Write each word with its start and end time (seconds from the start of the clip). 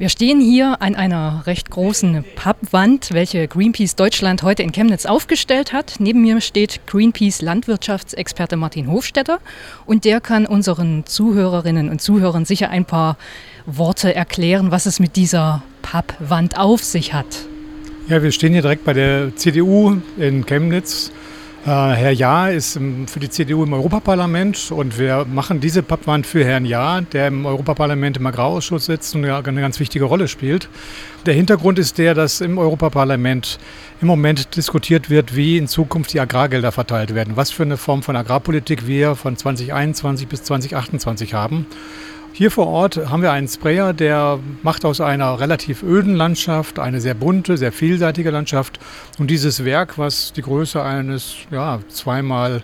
Wir 0.00 0.08
stehen 0.08 0.40
hier 0.40 0.80
an 0.80 0.94
einer 0.94 1.42
recht 1.44 1.68
großen 1.68 2.24
Pappwand, 2.34 3.10
welche 3.12 3.46
Greenpeace 3.46 3.96
Deutschland 3.96 4.42
heute 4.42 4.62
in 4.62 4.72
Chemnitz 4.72 5.04
aufgestellt 5.04 5.74
hat. 5.74 5.96
Neben 5.98 6.22
mir 6.22 6.40
steht 6.40 6.80
Greenpeace 6.86 7.42
Landwirtschaftsexperte 7.42 8.56
Martin 8.56 8.90
Hofstetter 8.90 9.40
und 9.84 10.06
der 10.06 10.22
kann 10.22 10.46
unseren 10.46 11.04
Zuhörerinnen 11.04 11.90
und 11.90 12.00
Zuhörern 12.00 12.46
sicher 12.46 12.70
ein 12.70 12.86
paar 12.86 13.18
Worte 13.66 14.14
erklären, 14.14 14.70
was 14.70 14.86
es 14.86 15.00
mit 15.00 15.16
dieser 15.16 15.62
Pappwand 15.82 16.56
auf 16.58 16.82
sich 16.82 17.12
hat. 17.12 17.26
Ja, 18.08 18.22
wir 18.22 18.32
stehen 18.32 18.54
hier 18.54 18.62
direkt 18.62 18.86
bei 18.86 18.94
der 18.94 19.36
CDU 19.36 19.98
in 20.16 20.46
Chemnitz 20.46 21.12
Herr 21.62 22.10
Jahr 22.12 22.50
ist 22.50 22.80
für 23.06 23.20
die 23.20 23.28
CDU 23.28 23.64
im 23.64 23.74
Europaparlament 23.74 24.72
und 24.72 24.98
wir 24.98 25.26
machen 25.26 25.60
diese 25.60 25.82
Pappwand 25.82 26.26
für 26.26 26.42
Herrn 26.42 26.64
Jahr, 26.64 27.02
der 27.02 27.28
im 27.28 27.44
Europaparlament 27.44 28.16
im 28.16 28.26
Agrarausschuss 28.26 28.86
sitzt 28.86 29.14
und 29.14 29.26
eine 29.26 29.60
ganz 29.60 29.78
wichtige 29.78 30.06
Rolle 30.06 30.26
spielt. 30.26 30.70
Der 31.26 31.34
Hintergrund 31.34 31.78
ist 31.78 31.98
der, 31.98 32.14
dass 32.14 32.40
im 32.40 32.56
Europaparlament 32.56 33.58
im 34.00 34.06
Moment 34.06 34.56
diskutiert 34.56 35.10
wird, 35.10 35.36
wie 35.36 35.58
in 35.58 35.68
Zukunft 35.68 36.14
die 36.14 36.20
Agrargelder 36.20 36.72
verteilt 36.72 37.14
werden, 37.14 37.36
was 37.36 37.50
für 37.50 37.64
eine 37.64 37.76
Form 37.76 38.02
von 38.02 38.16
Agrarpolitik 38.16 38.86
wir 38.86 39.14
von 39.14 39.36
2021 39.36 40.28
bis 40.28 40.42
2028 40.44 41.34
haben. 41.34 41.66
Hier 42.32 42.50
vor 42.50 42.68
Ort 42.68 42.96
haben 42.96 43.22
wir 43.22 43.32
einen 43.32 43.48
Sprayer, 43.48 43.92
der 43.92 44.38
macht 44.62 44.84
aus 44.84 45.00
einer 45.00 45.40
relativ 45.40 45.82
öden 45.82 46.14
Landschaft 46.14 46.78
eine 46.78 47.00
sehr 47.00 47.14
bunte, 47.14 47.56
sehr 47.56 47.72
vielseitige 47.72 48.30
Landschaft. 48.30 48.78
Und 49.18 49.30
dieses 49.30 49.64
Werk, 49.64 49.98
was 49.98 50.32
die 50.32 50.42
Größe 50.42 50.82
eines 50.82 51.34
ja, 51.50 51.80
zweimal 51.88 52.62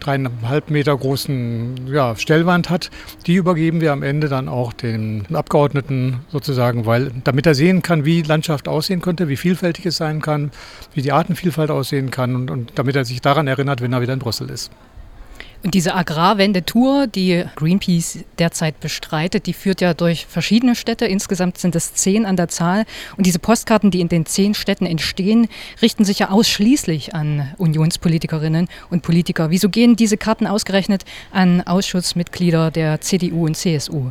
dreieinhalb 0.00 0.70
Meter 0.70 0.96
großen 0.96 1.86
ja, 1.86 2.16
Stellwand 2.16 2.70
hat, 2.70 2.90
die 3.26 3.34
übergeben 3.34 3.80
wir 3.80 3.92
am 3.92 4.02
Ende 4.02 4.28
dann 4.28 4.48
auch 4.48 4.72
den 4.72 5.26
Abgeordneten 5.32 6.20
sozusagen, 6.28 6.86
weil 6.86 7.12
damit 7.22 7.46
er 7.46 7.54
sehen 7.54 7.82
kann, 7.82 8.04
wie 8.04 8.22
Landschaft 8.22 8.66
aussehen 8.66 9.00
könnte, 9.00 9.28
wie 9.28 9.36
vielfältig 9.36 9.86
es 9.86 9.96
sein 9.98 10.20
kann, 10.20 10.50
wie 10.94 11.02
die 11.02 11.12
Artenvielfalt 11.12 11.70
aussehen 11.70 12.10
kann 12.10 12.34
und, 12.34 12.50
und 12.50 12.72
damit 12.74 12.96
er 12.96 13.04
sich 13.04 13.20
daran 13.20 13.46
erinnert, 13.46 13.80
wenn 13.80 13.92
er 13.92 14.00
wieder 14.00 14.14
in 14.14 14.18
Brüssel 14.18 14.50
ist. 14.50 14.72
Und 15.64 15.74
diese 15.74 15.94
Agrarwende-Tour, 15.94 17.06
die 17.06 17.44
Greenpeace 17.54 18.24
derzeit 18.38 18.80
bestreitet, 18.80 19.46
die 19.46 19.52
führt 19.52 19.80
ja 19.80 19.94
durch 19.94 20.26
verschiedene 20.26 20.74
Städte. 20.74 21.06
Insgesamt 21.06 21.58
sind 21.58 21.76
es 21.76 21.94
zehn 21.94 22.26
an 22.26 22.36
der 22.36 22.48
Zahl. 22.48 22.84
Und 23.16 23.26
diese 23.26 23.38
Postkarten, 23.38 23.92
die 23.92 24.00
in 24.00 24.08
den 24.08 24.26
zehn 24.26 24.54
Städten 24.54 24.86
entstehen, 24.86 25.46
richten 25.80 26.04
sich 26.04 26.18
ja 26.18 26.30
ausschließlich 26.30 27.14
an 27.14 27.54
Unionspolitikerinnen 27.58 28.68
und 28.90 29.02
Politiker. 29.02 29.50
Wieso 29.50 29.68
gehen 29.68 29.94
diese 29.94 30.16
Karten 30.16 30.48
ausgerechnet 30.48 31.04
an 31.30 31.60
Ausschussmitglieder 31.60 32.72
der 32.72 33.00
CDU 33.00 33.46
und 33.46 33.56
CSU? 33.56 34.10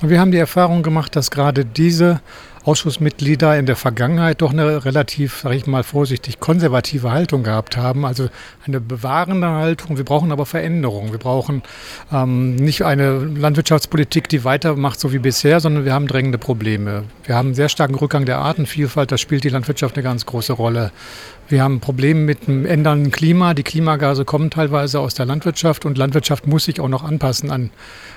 Wir 0.00 0.20
haben 0.20 0.30
die 0.30 0.38
Erfahrung 0.38 0.82
gemacht, 0.82 1.16
dass 1.16 1.30
gerade 1.30 1.64
diese 1.64 2.20
Ausschussmitglieder 2.68 3.58
in 3.58 3.64
der 3.64 3.76
Vergangenheit 3.76 4.42
doch 4.42 4.52
eine 4.52 4.84
relativ, 4.84 5.40
sage 5.40 5.56
ich 5.56 5.66
mal 5.66 5.82
vorsichtig, 5.82 6.38
konservative 6.38 7.10
Haltung 7.10 7.42
gehabt 7.42 7.78
haben. 7.78 8.04
Also 8.04 8.28
eine 8.66 8.78
bewahrende 8.78 9.48
Haltung. 9.48 9.96
Wir 9.96 10.04
brauchen 10.04 10.30
aber 10.32 10.44
Veränderungen. 10.44 11.10
Wir 11.10 11.18
brauchen 11.18 11.62
ähm, 12.12 12.56
nicht 12.56 12.82
eine 12.82 13.20
Landwirtschaftspolitik, 13.20 14.28
die 14.28 14.44
weitermacht 14.44 15.00
so 15.00 15.14
wie 15.14 15.18
bisher, 15.18 15.60
sondern 15.60 15.86
wir 15.86 15.94
haben 15.94 16.06
drängende 16.06 16.36
Probleme. 16.36 17.04
Wir 17.24 17.36
haben 17.36 17.48
einen 17.48 17.54
sehr 17.54 17.70
starken 17.70 17.94
Rückgang 17.94 18.26
der 18.26 18.36
Artenvielfalt. 18.36 19.10
Da 19.10 19.16
spielt 19.16 19.44
die 19.44 19.48
Landwirtschaft 19.48 19.96
eine 19.96 20.02
ganz 20.02 20.26
große 20.26 20.52
Rolle. 20.52 20.92
Wir 21.50 21.62
haben 21.62 21.80
Probleme 21.80 22.20
mit 22.20 22.46
dem 22.46 22.66
ändernden 22.66 23.10
Klima. 23.10 23.54
Die 23.54 23.62
Klimagase 23.62 24.26
kommen 24.26 24.50
teilweise 24.50 25.00
aus 25.00 25.14
der 25.14 25.24
Landwirtschaft 25.24 25.86
und 25.86 25.96
Landwirtschaft 25.96 26.46
muss 26.46 26.64
sich 26.64 26.78
auch 26.78 26.88
noch 26.88 27.04
anpassen 27.04 27.50
an, 27.50 27.70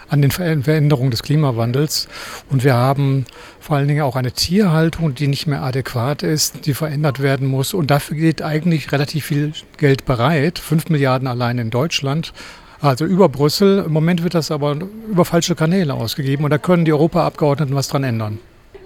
an 0.10 0.22
den 0.22 0.32
Veränderungen 0.32 1.12
des 1.12 1.24
Klimawandels. 1.24 2.10
Und 2.50 2.66
wir 2.66 2.74
haben 2.74 3.26
vor 3.62 3.78
allen 3.78 3.88
Dingen 3.88 4.02
auch 4.02 4.18
eine 4.18 4.34
Tierhaltung, 4.34 5.16
die 5.16 5.28
nicht 5.28 5.48
mehr 5.48 5.64
adäquat 5.64 6.24
ist, 6.24 6.66
die 6.66 6.74
verändert 6.74 7.22
werden 7.22 7.48
muss. 7.48 7.74
Und 7.74 7.90
dafür 7.90 8.18
geht 8.18 8.42
eigentlich 8.42 8.92
relativ 8.92 9.28
viel 9.28 9.54
Geld 9.78 10.04
bereit. 10.04 10.60
Fünf 10.60 10.90
Milliarden 10.90 11.30
allein 11.30 11.58
in 11.58 11.70
Deutschland. 11.70 12.34
Also 12.82 13.06
über 13.06 13.30
Brüssel. 13.30 13.86
Im 13.86 13.94
Moment 13.94 14.24
wird 14.24 14.34
das 14.34 14.52
aber 14.52 14.76
über 15.10 15.24
falsche 15.24 15.56
Kanäle 15.56 15.94
ausgegeben 15.94 16.44
und 16.44 16.50
da 16.50 16.58
können 16.58 16.84
die 16.84 16.92
Europaabgeordneten 16.92 17.76
was 17.76 17.88
dran 17.88 18.04
ändern. 18.04 18.40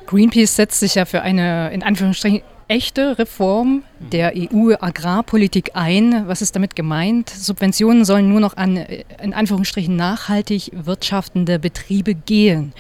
Greenpeace 0.06 0.56
setzt 0.56 0.82
sich 0.82 0.94
ja 0.96 1.06
für 1.06 1.24
eine 1.24 1.72
in 1.74 1.82
Anführungsstrichen 1.82 2.42
echte 2.68 3.18
Reform 3.20 3.84
der 4.00 4.34
EU-Agrarpolitik 4.36 5.72
ein. 5.74 6.28
Was 6.28 6.42
ist 6.42 6.56
damit 6.56 6.76
gemeint? 6.76 7.30
Subventionen 7.30 8.06
sollen 8.06 8.30
nur 8.30 8.40
noch 8.40 8.58
an 8.58 8.78
in 8.78 9.34
Anführungsstrichen 9.34 9.96
nachhaltig 9.96 10.72
wirtschaftende 10.74 11.60
Betriebe 11.60 12.16
gehen. 12.16 12.74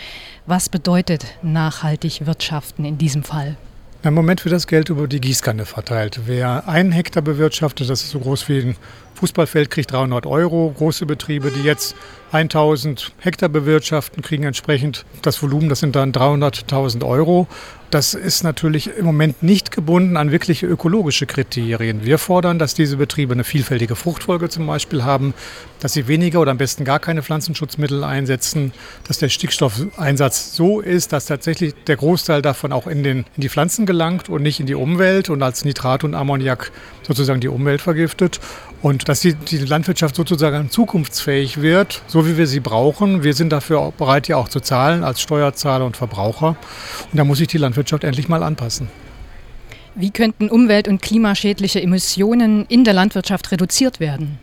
Was 0.45 0.69
bedeutet 0.69 1.25
nachhaltig 1.41 2.25
wirtschaften 2.25 2.85
in 2.85 2.97
diesem 2.97 3.23
Fall? 3.23 3.57
Im 4.03 4.13
Moment 4.13 4.45
wird 4.45 4.53
das 4.53 4.67
Geld 4.67 4.89
über 4.89 5.07
die 5.07 5.19
Gießkanne 5.19 5.65
verteilt. 5.65 6.21
Wer 6.25 6.67
einen 6.67 6.91
Hektar 6.91 7.23
bewirtschaftet, 7.23 7.89
das 7.89 8.03
ist 8.03 8.11
so 8.11 8.19
groß 8.19 8.47
wie 8.49 8.59
ein 8.59 8.75
Fußballfeld, 9.15 9.69
kriegt 9.69 9.91
300 9.91 10.25
Euro. 10.25 10.73
Große 10.77 11.05
Betriebe, 11.05 11.51
die 11.51 11.63
jetzt 11.63 11.95
1000 12.31 13.13
Hektar 13.19 13.49
bewirtschaften, 13.49 14.21
kriegen 14.21 14.43
entsprechend 14.43 15.05
das 15.21 15.41
Volumen, 15.41 15.69
das 15.69 15.79
sind 15.79 15.95
dann 15.95 16.11
300.000 16.11 17.05
Euro. 17.05 17.47
Das 17.91 18.13
ist 18.13 18.43
natürlich 18.43 18.89
im 18.97 19.05
Moment 19.05 19.41
nicht 19.41 19.71
gebunden 19.71 20.17
an 20.17 20.31
wirkliche 20.31 20.65
ökologische 20.65 21.27
Kriterien. 21.27 22.03
Wir 22.03 22.17
fordern, 22.17 22.59
dass 22.59 22.73
diese 22.73 22.97
Betriebe 22.97 23.33
eine 23.33 23.45
vielfältige 23.45 23.95
Fruchtfolge 23.95 24.49
zum 24.49 24.67
Beispiel 24.67 25.03
haben, 25.03 25.33
dass 25.79 25.93
sie 25.93 26.07
weniger 26.07 26.41
oder 26.41 26.51
am 26.51 26.57
besten 26.57 26.83
gar 26.83 26.99
keine 26.99 27.23
Pflanzenschutzmittel 27.23 28.03
einsetzen, 28.03 28.73
dass 29.07 29.19
der 29.19 29.29
Stickstoffeinsatz 29.29 30.55
so 30.55 30.81
ist, 30.81 31.13
dass 31.13 31.27
tatsächlich 31.27 31.73
der 31.87 31.95
Großteil 31.95 32.41
davon 32.41 32.73
auch 32.73 32.87
in, 32.87 33.03
den, 33.03 33.19
in 33.35 33.41
die 33.41 33.49
Pflanzen 33.49 33.85
gelangt 33.85 34.27
und 34.27 34.41
nicht 34.41 34.59
in 34.59 34.65
die 34.65 34.75
Umwelt 34.75 35.29
und 35.29 35.41
als 35.41 35.63
Nitrat 35.63 36.03
und 36.03 36.15
Ammoniak 36.15 36.71
sozusagen 37.03 37.39
die 37.39 37.47
Umwelt 37.47 37.81
vergiftet. 37.81 38.39
Und 38.81 39.04
dass 39.05 39.21
die, 39.21 39.35
die 39.35 39.59
Landwirtschaft 39.59 40.15
sozusagen 40.15 40.69
zukunftsfähig 40.69 41.61
wird, 41.61 42.01
so 42.07 42.27
wie 42.27 42.37
wir 42.37 42.47
sie 42.47 42.59
brauchen. 42.59 43.23
Wir 43.23 43.33
sind 43.33 43.51
dafür 43.51 43.93
bereit, 43.97 44.27
ja 44.27 44.37
auch 44.37 44.49
zu 44.49 44.59
zahlen 44.59 45.03
als 45.03 45.21
Steuerzahler 45.21 45.85
und 45.85 45.95
Verbraucher. 45.95 46.57
Und 47.11 47.17
da 47.17 47.23
muss 47.23 47.37
sich 47.37 47.47
die 47.47 47.57
Landwirtschaft 47.57 48.03
endlich 48.03 48.27
mal 48.27 48.43
anpassen. 48.43 48.89
Wie 49.93 50.11
könnten 50.11 50.49
umwelt- 50.49 50.89
und 50.89 51.01
klimaschädliche 51.01 51.81
Emissionen 51.81 52.65
in 52.67 52.83
der 52.83 52.93
Landwirtschaft 52.93 53.51
reduziert 53.51 54.01
werden? 54.01 54.39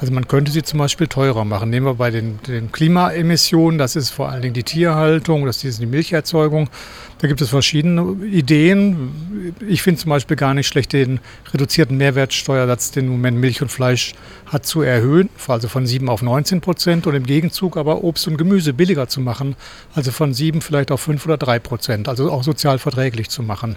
Also 0.00 0.12
man 0.12 0.28
könnte 0.28 0.52
sie 0.52 0.62
zum 0.62 0.78
Beispiel 0.78 1.06
teurer 1.06 1.44
machen. 1.44 1.70
Nehmen 1.70 1.86
wir 1.86 1.94
bei 1.94 2.10
den, 2.10 2.38
den 2.46 2.70
Klimaemissionen, 2.70 3.78
das 3.78 3.96
ist 3.96 4.10
vor 4.10 4.28
allen 4.28 4.42
Dingen 4.42 4.54
die 4.54 4.62
Tierhaltung, 4.62 5.46
das 5.46 5.64
ist 5.64 5.80
die 5.80 5.86
Milcherzeugung. 5.86 6.68
Da 7.24 7.28
gibt 7.28 7.40
es 7.40 7.48
verschiedene 7.48 8.22
Ideen. 8.26 9.54
Ich 9.66 9.80
finde 9.80 9.98
zum 9.98 10.10
Beispiel 10.10 10.36
gar 10.36 10.52
nicht 10.52 10.66
schlecht, 10.66 10.92
den 10.92 11.20
reduzierten 11.54 11.96
Mehrwertsteuersatz, 11.96 12.90
den 12.90 13.06
im 13.06 13.12
Moment 13.12 13.38
Milch 13.38 13.62
und 13.62 13.70
Fleisch 13.70 14.12
hat, 14.44 14.66
zu 14.66 14.82
erhöhen, 14.82 15.30
also 15.48 15.68
von 15.68 15.86
7 15.86 16.10
auf 16.10 16.20
19 16.20 16.60
Prozent 16.60 17.06
und 17.06 17.14
im 17.14 17.24
Gegenzug 17.24 17.78
aber 17.78 18.04
Obst 18.04 18.28
und 18.28 18.36
Gemüse 18.36 18.74
billiger 18.74 19.08
zu 19.08 19.22
machen, 19.22 19.56
also 19.94 20.10
von 20.10 20.34
7 20.34 20.60
vielleicht 20.60 20.90
auf 20.90 21.00
5 21.00 21.24
oder 21.24 21.38
3 21.38 21.60
Prozent, 21.60 22.08
also 22.10 22.30
auch 22.30 22.44
sozial 22.44 22.78
verträglich 22.78 23.30
zu 23.30 23.42
machen. 23.42 23.76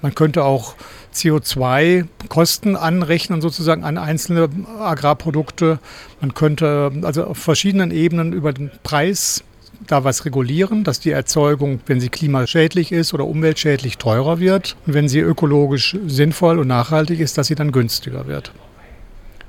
Man 0.00 0.14
könnte 0.14 0.44
auch 0.44 0.74
CO2-Kosten 1.14 2.76
anrechnen, 2.76 3.42
sozusagen 3.42 3.84
an 3.84 3.98
einzelne 3.98 4.48
Agrarprodukte. 4.80 5.80
Man 6.22 6.32
könnte 6.32 6.90
also 7.02 7.24
auf 7.24 7.36
verschiedenen 7.36 7.90
Ebenen 7.90 8.32
über 8.32 8.54
den 8.54 8.70
Preis 8.84 9.44
da 9.86 10.04
was 10.04 10.24
regulieren, 10.24 10.84
dass 10.84 11.00
die 11.00 11.10
Erzeugung, 11.10 11.80
wenn 11.86 12.00
sie 12.00 12.08
klimaschädlich 12.08 12.92
ist 12.92 13.14
oder 13.14 13.26
umweltschädlich, 13.26 13.98
teurer 13.98 14.40
wird 14.40 14.76
und 14.86 14.94
wenn 14.94 15.08
sie 15.08 15.20
ökologisch 15.20 15.96
sinnvoll 16.06 16.58
und 16.58 16.68
nachhaltig 16.68 17.20
ist, 17.20 17.38
dass 17.38 17.46
sie 17.46 17.54
dann 17.54 17.72
günstiger 17.72 18.26
wird. 18.26 18.52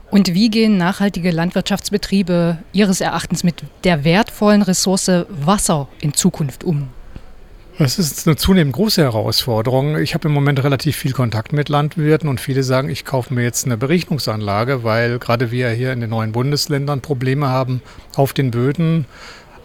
Und 0.09 0.33
wie 0.33 0.49
gehen 0.49 0.77
nachhaltige 0.77 1.31
Landwirtschaftsbetriebe 1.31 2.59
Ihres 2.71 3.01
Erachtens 3.01 3.43
mit 3.43 3.63
der 3.83 4.05
wertvollen 4.05 4.61
Ressource 4.61 5.25
Wasser 5.29 5.89
in 5.99 6.13
Zukunft 6.13 6.63
um? 6.63 6.87
Das 7.77 7.99
ist 7.99 8.25
eine 8.25 8.35
zunehmend 8.35 8.73
große 8.73 9.03
Herausforderung. 9.03 9.99
Ich 9.99 10.15
habe 10.15 10.29
im 10.29 10.33
Moment 10.33 10.63
relativ 10.63 10.95
viel 10.95 11.11
Kontakt 11.11 11.53
mit 11.53 11.69
Landwirten 11.69 12.27
und 12.27 12.41
viele 12.41 12.63
sagen, 12.63 12.89
ich 12.89 13.05
kaufe 13.05 13.31
mir 13.31 13.43
jetzt 13.43 13.65
eine 13.65 13.77
Berechnungsanlage, 13.77 14.83
weil 14.83 15.19
gerade 15.19 15.51
wir 15.51 15.69
hier 15.69 15.93
in 15.93 16.01
den 16.01 16.09
neuen 16.09 16.31
Bundesländern 16.31 17.01
Probleme 17.01 17.49
haben, 17.49 17.83
auf 18.15 18.33
den 18.33 18.49
Böden 18.49 19.05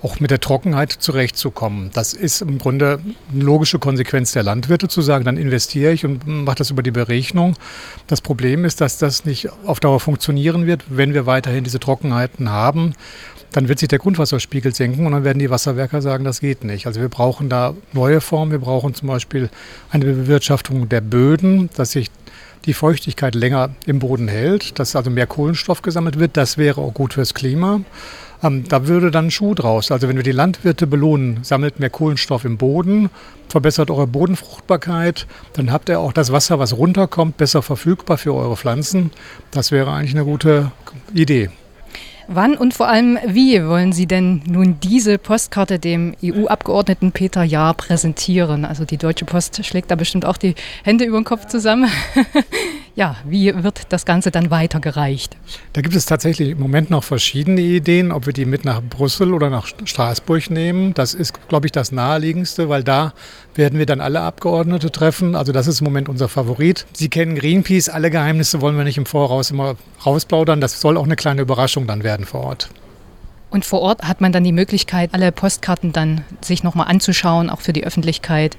auch 0.03 0.19
mit 0.19 0.31
der 0.31 0.41
Trockenheit 0.41 0.93
zurechtzukommen. 0.93 1.91
Das 1.95 2.13
ist 2.13 2.43
im 2.43 2.59
Grunde 2.59 3.01
eine 3.33 3.43
logische 3.43 3.79
Konsequenz 3.79 4.33
der 4.33 4.43
Landwirte 4.43 4.89
zu 4.89 5.01
sagen, 5.01 5.25
dann 5.25 5.37
investiere 5.37 5.93
ich 5.93 6.05
und 6.05 6.27
mache 6.27 6.57
das 6.57 6.71
über 6.71 6.83
die 6.83 6.91
Berechnung. 6.91 7.55
Das 8.09 8.21
Problem 8.21 8.65
ist, 8.65 8.81
dass 8.81 8.99
das 8.99 9.25
nicht 9.25 9.49
auf 9.65 9.81
Dauer 9.81 10.01
funktionieren 10.01 10.67
wird, 10.67 10.83
wenn 10.89 11.15
wir 11.15 11.27
weiterhin 11.27 11.63
diese 11.65 11.79
Trockenheiten 11.79 12.51
haben. 12.51 12.95
Dann 13.53 13.69
wird 13.69 13.79
sich 13.79 13.89
der 13.89 13.99
Grundwasserspiegel 13.99 14.75
senken 14.75 15.07
und 15.07 15.13
dann 15.13 15.25
werden 15.25 15.39
die 15.39 15.51
Wasserwerker 15.51 16.03
sagen, 16.03 16.25
das 16.25 16.41
geht 16.41 16.65
nicht. 16.65 16.87
Also 16.87 17.01
wir 17.01 17.11
brauchen 17.11 17.49
da 17.49 17.75
neue 17.93 18.21
Formen. 18.21 18.51
Wir 18.51 18.59
brauchen 18.59 18.95
zum 18.95 19.09
Beispiel 19.09 19.51
eine 19.91 20.07
Bewirtschaftung 20.07 20.89
der 20.89 21.03
Böden, 21.03 21.69
dass 21.77 21.93
sich 21.93 22.11
die 22.65 22.75
Feuchtigkeit 22.75 23.35
länger 23.35 23.71
im 23.87 23.99
Boden 23.99 24.29
hält, 24.29 24.79
dass 24.79 24.97
also 24.97 25.11
mehr 25.11 25.27
Kohlenstoff 25.27 25.83
gesammelt 25.83 26.19
wird. 26.19 26.37
Das 26.37 26.57
wäre 26.59 26.81
auch 26.81 26.95
gut 26.95 27.15
fürs 27.15 27.35
Klima. 27.35 27.81
Ähm, 28.43 28.65
da 28.69 28.87
würde 28.87 29.11
dann 29.11 29.27
ein 29.27 29.31
Schuh 29.31 29.55
draus. 29.55 29.91
Also 29.91 30.09
wenn 30.09 30.17
wir 30.17 30.23
die 30.23 30.33
Landwirte 30.33 30.87
belohnen, 30.87 31.41
sammelt 31.43 31.81
mehr 31.81 31.91
Kohlenstoff 31.91 32.45
im 32.45 32.57
Boden, 32.59 33.11
verbessert 33.49 33.91
eure 33.91 34.07
Bodenfruchtbarkeit, 34.07 35.27
dann 35.55 35.71
habt 35.71 35.89
ihr 35.89 36.01
auch 36.01 36.13
das 36.13 36.33
Wasser, 36.33 36.59
was 36.59 36.77
runterkommt, 36.77 37.37
besser 37.37 37.63
verfügbar 37.63 38.19
für 38.19 38.35
eure 38.35 38.57
Pflanzen. 38.57 39.11
Das 39.51 39.71
wäre 39.71 39.93
eigentlich 39.93 40.15
eine 40.15 40.25
gute 40.25 40.73
Idee. 41.15 41.51
Wann 42.29 42.57
und 42.57 42.73
vor 42.73 42.89
allem 42.89 43.19
wie 43.27 43.67
wollen 43.67 43.93
Sie 43.93 44.07
denn 44.07 44.43
nun 44.47 44.79
diese 44.81 45.19
Postkarte 45.19 45.79
dem 45.79 46.15
EU-Abgeordneten 46.23 47.13
Peter 47.13 47.43
Jahr 47.43 47.75
präsentieren? 47.75 48.65
Also 48.65 48.85
die 48.85 48.97
Deutsche 48.97 49.25
Post 49.25 49.65
schlägt 49.67 49.91
da 49.91 49.97
bestimmt 49.97 50.25
auch 50.25 50.37
die 50.37 50.55
Hände 50.85 51.05
über 51.05 51.21
den 51.21 51.25
Kopf 51.25 51.47
zusammen. 51.47 51.91
ja, 52.95 53.17
wie 53.25 53.63
wird 53.63 53.87
das 53.89 54.05
Ganze 54.05 54.31
dann 54.31 54.51
weitergereicht? 54.51 55.37
Da 55.73 55.81
gibt 55.81 55.95
es 55.95 56.05
tatsächlich 56.05 56.51
im 56.51 56.61
Moment 56.61 56.91
noch 56.91 57.05
verschiedene 57.05 57.61
Ideen, 57.61 58.13
ob 58.13 58.27
wir 58.27 58.33
die 58.33 58.45
mit 58.45 58.65
nach 58.65 58.83
Brüssel 58.83 59.33
oder 59.33 59.49
nach 59.49 59.67
Straßburg 59.67 60.51
nehmen. 60.51 60.93
Das 60.93 61.15
ist, 61.15 61.49
glaube 61.49 61.67
ich, 61.67 61.73
das 61.73 61.91
naheliegendste, 61.91 62.69
weil 62.69 62.85
da 62.85 63.15
werden 63.55 63.79
wir 63.79 63.87
dann 63.87 64.01
alle 64.01 64.21
Abgeordnete 64.21 64.91
treffen. 64.91 65.35
Also 65.35 65.53
das 65.53 65.67
ist 65.67 65.81
im 65.81 65.85
Moment 65.85 66.09
unser 66.09 66.29
Favorit. 66.29 66.87
Sie 66.93 67.09
kennen 67.09 67.35
Greenpeace, 67.35 67.89
alle 67.89 68.11
Geheimnisse 68.11 68.61
wollen 68.61 68.77
wir 68.77 68.85
nicht 68.85 68.99
im 68.99 69.07
Voraus 69.07 69.51
immer 69.51 69.77
rausplaudern. 70.05 70.61
Das 70.61 70.81
soll 70.81 70.99
auch 70.99 71.05
eine 71.05 71.17
kleine 71.17 71.43
Überraschung 71.43 71.87
dann 71.87 72.03
werden 72.03 72.27
vor 72.27 72.43
Ort. 72.43 72.69
Und 73.49 73.67
vor 73.67 73.81
Ort 73.83 74.03
hat 74.03 74.21
man 74.21 74.33
dann 74.33 74.45
die 74.45 74.53
Möglichkeit, 74.53 75.11
alle 75.13 75.31
Postkarten 75.31 75.93
dann 75.93 76.25
sich 76.41 76.63
nochmal 76.63 76.89
anzuschauen, 76.89 77.51
auch 77.51 77.61
für 77.61 77.75
die 77.75 77.85
Öffentlichkeit. 77.85 78.57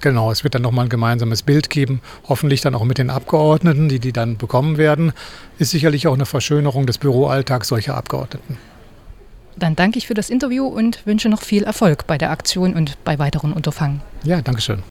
Genau, 0.00 0.30
es 0.30 0.44
wird 0.44 0.54
dann 0.54 0.62
nochmal 0.62 0.86
ein 0.86 0.90
gemeinsames 0.90 1.42
Bild 1.42 1.70
geben, 1.70 2.00
hoffentlich 2.28 2.60
dann 2.60 2.74
auch 2.74 2.84
mit 2.84 2.98
den 2.98 3.10
Abgeordneten, 3.10 3.88
die 3.88 3.98
die 3.98 4.12
dann 4.12 4.36
bekommen 4.36 4.78
werden. 4.78 5.12
Ist 5.58 5.70
sicherlich 5.70 6.06
auch 6.06 6.14
eine 6.14 6.26
Verschönerung 6.26 6.86
des 6.86 6.98
Büroalltags 6.98 7.68
solcher 7.68 7.96
Abgeordneten. 7.96 8.58
Dann 9.56 9.74
danke 9.74 9.98
ich 9.98 10.06
für 10.06 10.14
das 10.14 10.30
Interview 10.30 10.66
und 10.66 11.04
wünsche 11.04 11.28
noch 11.28 11.42
viel 11.42 11.64
Erfolg 11.64 12.06
bei 12.06 12.16
der 12.16 12.30
Aktion 12.30 12.74
und 12.74 13.02
bei 13.04 13.18
weiteren 13.18 13.52
Unterfangen. 13.52 14.00
Ja, 14.22 14.40
danke 14.40 14.60
schön. 14.60 14.82